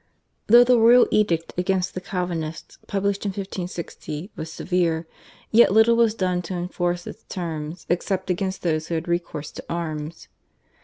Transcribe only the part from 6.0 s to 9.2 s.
done to enforce its terms except against those who had